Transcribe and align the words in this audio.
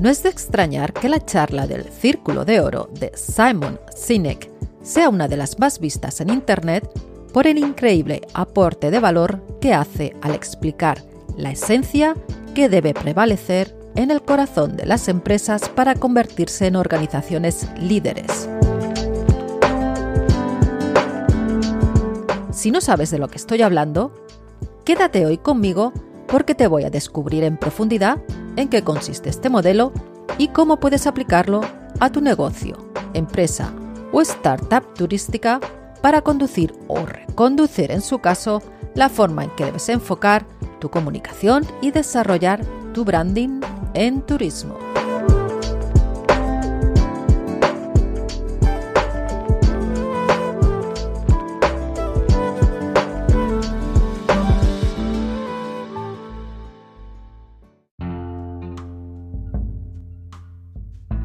No 0.00 0.10
es 0.10 0.22
de 0.22 0.28
extrañar 0.28 0.92
que 0.92 1.08
la 1.08 1.24
charla 1.24 1.66
del 1.66 1.84
Círculo 1.84 2.44
de 2.44 2.60
Oro 2.60 2.90
de 2.98 3.12
Simon 3.14 3.78
Sinek 3.94 4.50
sea 4.82 5.08
una 5.08 5.28
de 5.28 5.36
las 5.36 5.58
más 5.58 5.78
vistas 5.78 6.20
en 6.20 6.30
Internet 6.30 6.88
por 7.32 7.46
el 7.46 7.58
increíble 7.58 8.20
aporte 8.34 8.90
de 8.90 9.00
valor 9.00 9.40
que 9.60 9.72
hace 9.72 10.14
al 10.20 10.34
explicar 10.34 11.02
la 11.36 11.52
esencia 11.52 12.14
que 12.54 12.68
debe 12.68 12.92
prevalecer 12.92 13.74
en 13.96 14.10
el 14.10 14.22
corazón 14.22 14.76
de 14.76 14.86
las 14.86 15.08
empresas 15.08 15.68
para 15.68 15.94
convertirse 15.94 16.66
en 16.66 16.76
organizaciones 16.76 17.68
líderes. 17.80 18.48
Si 22.50 22.70
no 22.70 22.80
sabes 22.80 23.10
de 23.10 23.18
lo 23.18 23.28
que 23.28 23.36
estoy 23.36 23.62
hablando, 23.62 24.12
quédate 24.84 25.24
hoy 25.24 25.38
conmigo 25.38 25.92
porque 26.26 26.54
te 26.54 26.66
voy 26.66 26.84
a 26.84 26.90
descubrir 26.90 27.44
en 27.44 27.56
profundidad 27.56 28.18
en 28.56 28.68
qué 28.68 28.82
consiste 28.82 29.30
este 29.30 29.50
modelo 29.50 29.92
y 30.38 30.48
cómo 30.48 30.78
puedes 30.78 31.06
aplicarlo 31.06 31.62
a 32.00 32.10
tu 32.10 32.20
negocio, 32.20 32.76
empresa 33.12 33.72
o 34.12 34.20
startup 34.20 34.94
turística 34.94 35.60
para 36.02 36.22
conducir 36.22 36.74
o 36.88 37.04
reconducir 37.06 37.90
en 37.90 38.02
su 38.02 38.18
caso 38.18 38.62
la 38.94 39.08
forma 39.08 39.44
en 39.44 39.50
que 39.56 39.64
debes 39.64 39.88
enfocar 39.88 40.46
tu 40.80 40.90
comunicación 40.90 41.66
y 41.80 41.90
desarrollar 41.90 42.64
tu 42.92 43.04
branding 43.04 43.60
en 43.94 44.20
turismo. 44.22 44.83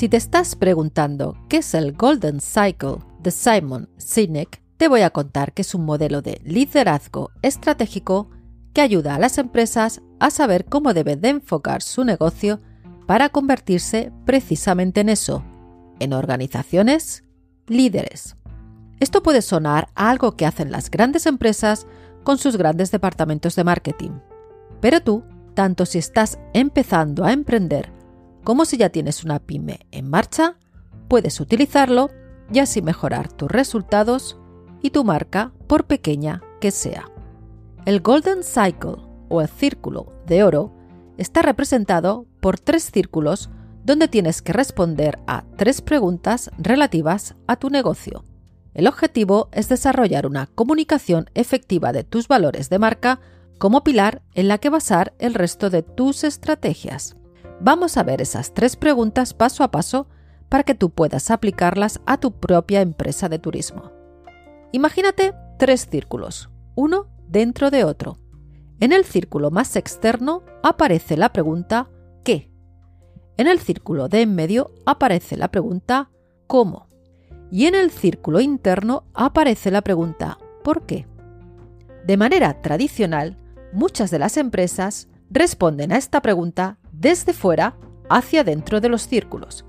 Si 0.00 0.08
te 0.08 0.16
estás 0.16 0.56
preguntando 0.56 1.36
qué 1.50 1.58
es 1.58 1.74
el 1.74 1.92
Golden 1.92 2.40
Cycle 2.40 3.00
de 3.18 3.30
Simon 3.30 3.90
Sinek, 3.98 4.62
te 4.78 4.88
voy 4.88 5.02
a 5.02 5.10
contar 5.10 5.52
que 5.52 5.60
es 5.60 5.74
un 5.74 5.84
modelo 5.84 6.22
de 6.22 6.40
liderazgo 6.42 7.32
estratégico 7.42 8.30
que 8.72 8.80
ayuda 8.80 9.14
a 9.14 9.18
las 9.18 9.36
empresas 9.36 10.00
a 10.18 10.30
saber 10.30 10.64
cómo 10.64 10.94
deben 10.94 11.20
de 11.20 11.28
enfocar 11.28 11.82
su 11.82 12.04
negocio 12.04 12.62
para 13.06 13.28
convertirse 13.28 14.10
precisamente 14.24 15.02
en 15.02 15.10
eso, 15.10 15.44
en 15.98 16.14
organizaciones 16.14 17.24
líderes. 17.66 18.36
Esto 19.00 19.22
puede 19.22 19.42
sonar 19.42 19.90
a 19.96 20.08
algo 20.08 20.34
que 20.34 20.46
hacen 20.46 20.72
las 20.72 20.90
grandes 20.90 21.26
empresas 21.26 21.86
con 22.24 22.38
sus 22.38 22.56
grandes 22.56 22.90
departamentos 22.90 23.54
de 23.54 23.64
marketing. 23.64 24.12
Pero 24.80 25.02
tú, 25.02 25.24
tanto 25.52 25.84
si 25.84 25.98
estás 25.98 26.38
empezando 26.54 27.26
a 27.26 27.34
emprender 27.34 27.99
como 28.44 28.64
si 28.64 28.76
ya 28.76 28.90
tienes 28.90 29.24
una 29.24 29.38
pyme 29.38 29.86
en 29.90 30.08
marcha, 30.08 30.56
puedes 31.08 31.40
utilizarlo 31.40 32.10
y 32.52 32.58
así 32.58 32.82
mejorar 32.82 33.30
tus 33.32 33.50
resultados 33.50 34.38
y 34.82 34.90
tu 34.90 35.04
marca 35.04 35.52
por 35.66 35.84
pequeña 35.84 36.42
que 36.60 36.70
sea. 36.70 37.10
El 37.84 38.00
Golden 38.00 38.42
Cycle 38.42 38.96
o 39.28 39.40
el 39.40 39.48
círculo 39.48 40.12
de 40.26 40.42
oro 40.44 40.72
está 41.16 41.42
representado 41.42 42.26
por 42.40 42.58
tres 42.58 42.90
círculos 42.90 43.50
donde 43.84 44.08
tienes 44.08 44.42
que 44.42 44.52
responder 44.52 45.18
a 45.26 45.44
tres 45.56 45.80
preguntas 45.80 46.50
relativas 46.58 47.34
a 47.46 47.56
tu 47.56 47.70
negocio. 47.70 48.24
El 48.74 48.86
objetivo 48.86 49.48
es 49.52 49.68
desarrollar 49.68 50.26
una 50.26 50.46
comunicación 50.46 51.28
efectiva 51.34 51.92
de 51.92 52.04
tus 52.04 52.28
valores 52.28 52.70
de 52.70 52.78
marca 52.78 53.20
como 53.58 53.82
pilar 53.82 54.22
en 54.34 54.48
la 54.48 54.58
que 54.58 54.70
basar 54.70 55.12
el 55.18 55.34
resto 55.34 55.70
de 55.70 55.82
tus 55.82 56.24
estrategias. 56.24 57.16
Vamos 57.60 57.98
a 57.98 58.02
ver 58.02 58.22
esas 58.22 58.54
tres 58.54 58.74
preguntas 58.74 59.34
paso 59.34 59.62
a 59.62 59.70
paso 59.70 60.08
para 60.48 60.64
que 60.64 60.74
tú 60.74 60.90
puedas 60.90 61.30
aplicarlas 61.30 62.00
a 62.06 62.16
tu 62.16 62.32
propia 62.32 62.80
empresa 62.80 63.28
de 63.28 63.38
turismo. 63.38 63.92
Imagínate 64.72 65.34
tres 65.58 65.86
círculos, 65.90 66.48
uno 66.74 67.08
dentro 67.28 67.70
de 67.70 67.84
otro. 67.84 68.16
En 68.80 68.92
el 68.92 69.04
círculo 69.04 69.50
más 69.50 69.76
externo 69.76 70.42
aparece 70.62 71.18
la 71.18 71.34
pregunta 71.34 71.90
¿qué? 72.24 72.50
En 73.36 73.46
el 73.46 73.58
círculo 73.60 74.08
de 74.08 74.22
en 74.22 74.34
medio 74.34 74.70
aparece 74.86 75.36
la 75.36 75.48
pregunta 75.48 76.10
¿cómo? 76.46 76.88
Y 77.50 77.66
en 77.66 77.74
el 77.74 77.90
círculo 77.90 78.40
interno 78.40 79.04
aparece 79.12 79.70
la 79.70 79.82
pregunta 79.82 80.38
¿por 80.64 80.86
qué? 80.86 81.06
De 82.06 82.16
manera 82.16 82.62
tradicional, 82.62 83.36
muchas 83.74 84.10
de 84.10 84.18
las 84.18 84.38
empresas 84.38 85.09
responden 85.30 85.92
a 85.92 85.96
esta 85.96 86.20
pregunta 86.20 86.78
desde 86.92 87.32
fuera 87.32 87.76
hacia 88.08 88.44
dentro 88.44 88.80
de 88.80 88.88
los 88.88 89.06
círculos. 89.06 89.64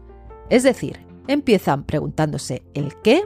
Es 0.50 0.64
decir, 0.64 1.06
empiezan 1.28 1.84
preguntándose 1.84 2.64
el 2.74 3.00
qué, 3.02 3.24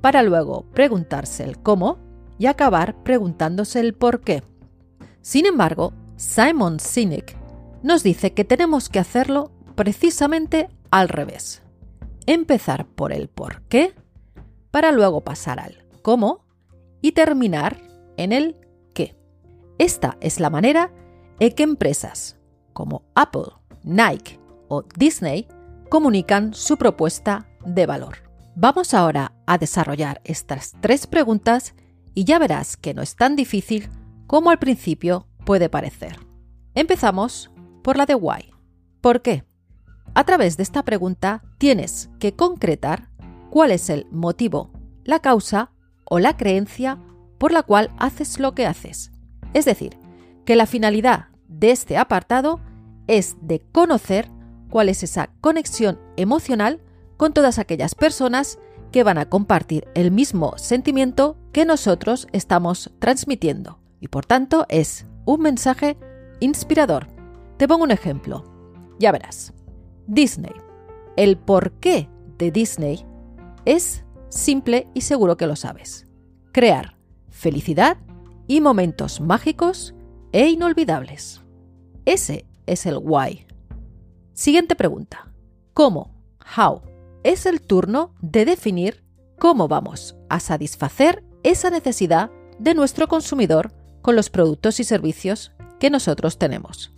para 0.00 0.22
luego 0.22 0.64
preguntarse 0.72 1.44
el 1.44 1.58
cómo 1.58 1.98
y 2.38 2.46
acabar 2.46 3.02
preguntándose 3.02 3.80
el 3.80 3.94
por 3.94 4.20
qué. 4.20 4.42
Sin 5.20 5.44
embargo, 5.44 5.92
Simon 6.16 6.80
Sinek 6.80 7.36
nos 7.82 8.02
dice 8.02 8.32
que 8.32 8.44
tenemos 8.44 8.88
que 8.88 9.00
hacerlo 9.00 9.50
precisamente 9.74 10.68
al 10.90 11.08
revés. 11.08 11.62
Empezar 12.26 12.86
por 12.86 13.12
el 13.12 13.28
por 13.28 13.62
qué, 13.62 13.94
para 14.70 14.92
luego 14.92 15.22
pasar 15.22 15.60
al 15.60 15.84
cómo 16.02 16.44
y 17.00 17.12
terminar 17.12 17.80
en 18.16 18.32
el 18.32 18.56
qué. 18.94 19.16
Esta 19.78 20.16
es 20.20 20.40
la 20.40 20.50
manera 20.50 20.92
en 21.40 21.52
que 21.52 21.62
empresas 21.62 22.36
como 22.72 23.02
Apple, 23.14 23.52
Nike 23.82 24.38
o 24.68 24.82
Disney 24.96 25.48
comunican 25.88 26.54
su 26.54 26.76
propuesta 26.76 27.48
de 27.64 27.86
valor. 27.86 28.18
Vamos 28.54 28.94
ahora 28.94 29.32
a 29.46 29.58
desarrollar 29.58 30.20
estas 30.24 30.74
tres 30.80 31.06
preguntas 31.06 31.74
y 32.14 32.24
ya 32.24 32.38
verás 32.38 32.76
que 32.76 32.94
no 32.94 33.02
es 33.02 33.16
tan 33.16 33.36
difícil 33.36 33.88
como 34.26 34.50
al 34.50 34.58
principio 34.58 35.26
puede 35.44 35.68
parecer. 35.68 36.18
Empezamos 36.74 37.50
por 37.82 37.96
la 37.96 38.06
de 38.06 38.14
why. 38.14 38.52
¿Por 39.00 39.22
qué? 39.22 39.44
A 40.14 40.24
través 40.24 40.56
de 40.56 40.62
esta 40.62 40.84
pregunta 40.84 41.42
tienes 41.58 42.10
que 42.18 42.34
concretar 42.34 43.08
cuál 43.50 43.70
es 43.70 43.88
el 43.90 44.06
motivo, 44.10 44.72
la 45.04 45.20
causa 45.20 45.70
o 46.04 46.18
la 46.18 46.36
creencia 46.36 46.98
por 47.38 47.52
la 47.52 47.62
cual 47.62 47.90
haces 47.98 48.40
lo 48.40 48.54
que 48.54 48.66
haces. 48.66 49.12
Es 49.54 49.64
decir, 49.64 49.96
que 50.44 50.56
la 50.56 50.66
finalidad 50.66 51.27
de 51.48 51.70
este 51.70 51.96
apartado 51.96 52.60
es 53.06 53.36
de 53.40 53.60
conocer 53.72 54.30
cuál 54.70 54.88
es 54.88 55.02
esa 55.02 55.30
conexión 55.40 55.98
emocional 56.16 56.80
con 57.16 57.32
todas 57.32 57.58
aquellas 57.58 57.94
personas 57.94 58.58
que 58.92 59.02
van 59.02 59.18
a 59.18 59.28
compartir 59.28 59.88
el 59.94 60.10
mismo 60.10 60.56
sentimiento 60.56 61.36
que 61.52 61.64
nosotros 61.64 62.28
estamos 62.32 62.90
transmitiendo. 62.98 63.80
Y 64.00 64.08
por 64.08 64.24
tanto 64.24 64.66
es 64.68 65.06
un 65.24 65.40
mensaje 65.40 65.96
inspirador. 66.40 67.08
Te 67.56 67.66
pongo 67.66 67.84
un 67.84 67.90
ejemplo. 67.90 68.44
Ya 68.98 69.12
verás. 69.12 69.52
Disney. 70.06 70.52
El 71.16 71.36
porqué 71.36 72.08
de 72.38 72.50
Disney 72.50 73.04
es 73.64 74.04
simple 74.28 74.86
y 74.94 75.00
seguro 75.02 75.36
que 75.36 75.46
lo 75.46 75.56
sabes. 75.56 76.06
Crear 76.52 76.96
felicidad 77.30 77.98
y 78.46 78.60
momentos 78.60 79.20
mágicos 79.20 79.94
e 80.32 80.48
inolvidables. 80.48 81.42
Ese 82.04 82.46
es 82.66 82.86
el 82.86 82.98
why. 83.02 83.46
Siguiente 84.32 84.76
pregunta. 84.76 85.32
¿Cómo? 85.74 86.14
How. 86.56 86.82
Es 87.24 87.46
el 87.46 87.60
turno 87.60 88.14
de 88.20 88.44
definir 88.44 89.04
cómo 89.38 89.68
vamos 89.68 90.16
a 90.28 90.40
satisfacer 90.40 91.24
esa 91.42 91.70
necesidad 91.70 92.30
de 92.58 92.74
nuestro 92.74 93.08
consumidor 93.08 93.72
con 94.02 94.16
los 94.16 94.30
productos 94.30 94.80
y 94.80 94.84
servicios 94.84 95.52
que 95.78 95.90
nosotros 95.90 96.38
tenemos. 96.38 96.92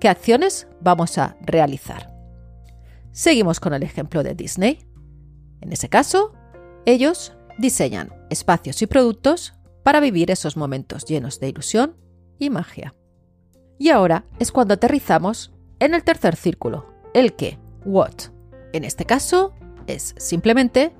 ¿Qué 0.00 0.08
acciones 0.08 0.66
vamos 0.80 1.18
a 1.18 1.36
realizar? 1.40 2.12
Seguimos 3.12 3.60
con 3.60 3.74
el 3.74 3.82
ejemplo 3.82 4.22
de 4.22 4.34
Disney. 4.34 4.86
En 5.60 5.72
ese 5.72 5.88
caso, 5.88 6.32
ellos 6.84 7.32
diseñan 7.58 8.12
espacios 8.30 8.82
y 8.82 8.86
productos 8.86 9.54
para 9.82 10.00
vivir 10.00 10.30
esos 10.30 10.56
momentos 10.56 11.04
llenos 11.04 11.38
de 11.40 11.48
ilusión 11.48 11.96
y 12.38 12.50
magia. 12.50 12.94
Y 13.78 13.90
ahora 13.90 14.24
es 14.38 14.52
cuando 14.52 14.74
aterrizamos 14.74 15.52
en 15.80 15.94
el 15.94 16.04
tercer 16.04 16.36
círculo, 16.36 16.86
el 17.12 17.34
qué, 17.34 17.58
what. 17.84 18.14
En 18.72 18.84
este 18.84 19.04
caso 19.04 19.52
es 19.86 20.14
simplemente 20.18 20.92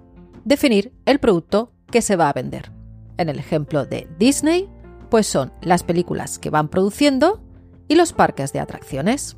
definir 0.45 0.93
el 1.07 1.19
producto 1.19 1.73
que 1.91 2.03
se 2.03 2.17
va 2.17 2.29
a 2.29 2.33
vender. 2.33 2.73
En 3.17 3.29
el 3.29 3.39
ejemplo 3.39 3.87
de 3.87 4.09
Disney, 4.19 4.69
pues 5.11 5.27
son 5.27 5.53
las 5.63 5.83
películas 5.83 6.39
que 6.39 6.51
van 6.51 6.69
produciendo 6.69 7.41
y 7.89 7.95
los 7.95 8.13
parques 8.13 8.53
de 8.53 8.61
atracciones. 8.61 9.37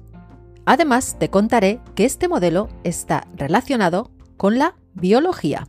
Además, 0.64 1.16
te 1.18 1.30
contaré 1.30 1.80
que 1.94 2.04
este 2.04 2.28
modelo 2.28 2.68
está 2.82 3.26
relacionado 3.36 4.10
con 4.36 4.58
la 4.58 4.76
biología. 4.94 5.68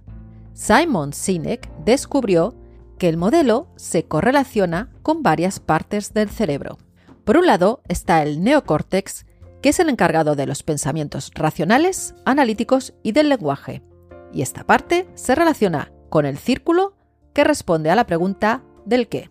Simon 0.53 1.13
Sinek 1.13 1.69
descubrió 1.83 2.55
que 2.97 3.09
el 3.09 3.17
modelo 3.17 3.67
se 3.75 4.05
correlaciona 4.05 4.89
con 5.03 5.23
varias 5.23 5.59
partes 5.59 6.13
del 6.13 6.29
cerebro. 6.29 6.77
Por 7.23 7.37
un 7.37 7.45
lado 7.45 7.81
está 7.87 8.23
el 8.23 8.43
neocórtex, 8.43 9.25
que 9.61 9.69
es 9.69 9.79
el 9.79 9.89
encargado 9.89 10.35
de 10.35 10.45
los 10.45 10.63
pensamientos 10.63 11.31
racionales, 11.35 12.15
analíticos 12.25 12.93
y 13.03 13.11
del 13.11 13.29
lenguaje. 13.29 13.81
Y 14.33 14.41
esta 14.41 14.63
parte 14.63 15.07
se 15.15 15.35
relaciona 15.35 15.91
con 16.09 16.25
el 16.25 16.37
círculo 16.37 16.95
que 17.33 17.43
responde 17.43 17.89
a 17.89 17.95
la 17.95 18.05
pregunta 18.05 18.63
del 18.85 19.07
qué. 19.07 19.29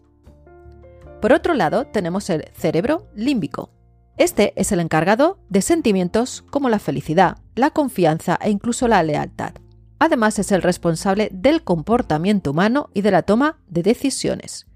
Por 1.21 1.33
otro 1.33 1.55
lado, 1.55 1.87
tenemos 1.87 2.29
el 2.31 2.45
cerebro 2.55 3.09
límbico. 3.15 3.71
Este 4.17 4.53
es 4.57 4.73
el 4.73 4.81
encargado 4.81 5.39
de 5.49 5.63
sentimientos 5.63 6.45
como 6.51 6.69
la 6.69 6.79
felicidad, 6.79 7.39
la 7.55 7.71
confianza 7.71 8.39
e 8.41 8.51
incluso 8.51 8.89
la 8.89 9.03
lealtad. 9.03 9.55
Además, 9.99 10.39
es 10.39 10.53
el 10.53 10.63
responsable 10.63 11.31
del 11.33 11.63
comportamiento 11.63 12.51
humano 12.51 12.91
y 12.93 13.01
de 13.01 13.11
la 13.11 13.23
toma 13.23 13.59
de 13.69 13.83
decisiones. 13.83 14.67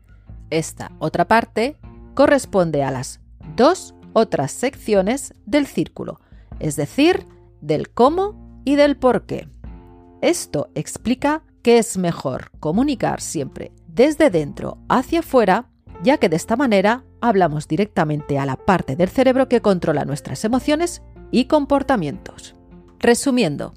Esta 0.51 0.91
otra 0.99 1.29
parte 1.29 1.77
corresponde 2.15 2.83
a 2.83 2.91
las 2.91 3.21
dos 3.57 3.95
otras 4.13 4.53
secciones 4.53 5.35
del 5.47 5.67
círculo, 5.67 6.21
es 6.59 6.77
decir, 6.77 7.27
del 7.61 7.91
cómo 7.91 8.63
y 8.65 8.77
del 8.77 8.97
por 8.97 9.27
qué. 9.27 9.49
Esto 10.21 10.69
explica 10.75 11.43
que 11.63 11.79
es 11.79 11.97
mejor 11.97 12.51
comunicar 12.61 13.21
siempre 13.21 13.73
desde 13.87 14.31
dentro 14.31 14.79
hacia 14.89 15.21
afuera, 15.21 15.71
ya 16.03 16.19
que 16.19 16.29
de 16.29 16.37
esta 16.37 16.57
manera 16.57 17.05
hablamos 17.21 17.69
directamente 17.69 18.39
a 18.39 18.47
la 18.47 18.57
parte 18.57 18.97
del 18.97 19.09
cerebro 19.09 19.49
que 19.49 19.61
controla 19.61 20.05
nuestras 20.05 20.45
emociones 20.45 21.03
y 21.31 21.45
comportamientos. 21.45 22.55
Resumiendo, 22.99 23.75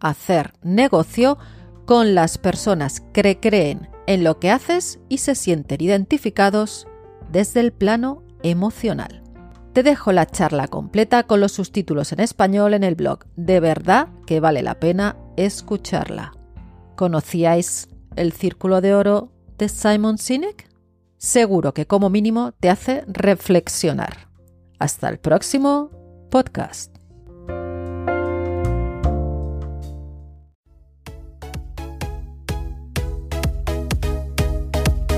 hacer 0.00 0.52
negocio 0.62 1.38
con 1.84 2.14
las 2.14 2.38
personas 2.38 3.00
que 3.12 3.38
creen 3.40 3.88
en 4.06 4.24
lo 4.24 4.38
que 4.38 4.50
haces 4.50 5.00
y 5.08 5.18
se 5.18 5.34
sienten 5.34 5.80
identificados 5.80 6.86
desde 7.30 7.60
el 7.60 7.72
plano 7.72 8.22
emocional. 8.42 9.22
Te 9.72 9.82
dejo 9.82 10.12
la 10.12 10.26
charla 10.26 10.68
completa 10.68 11.24
con 11.24 11.40
los 11.40 11.52
subtítulos 11.52 12.12
en 12.12 12.20
español 12.20 12.72
en 12.74 12.82
el 12.82 12.94
blog. 12.94 13.26
De 13.36 13.60
verdad 13.60 14.08
que 14.26 14.40
vale 14.40 14.62
la 14.62 14.80
pena 14.80 15.16
escucharla. 15.36 16.32
¿Conocíais 16.96 17.88
el 18.16 18.32
círculo 18.32 18.80
de 18.80 18.94
oro 18.94 19.32
de 19.58 19.68
Simon 19.68 20.16
Sinek? 20.16 20.66
Seguro 21.18 21.74
que 21.74 21.86
como 21.86 22.08
mínimo 22.08 22.52
te 22.52 22.70
hace 22.70 23.04
reflexionar. 23.06 24.28
Hasta 24.78 25.08
el 25.08 25.18
próximo 25.18 25.90
podcast. 26.30 26.96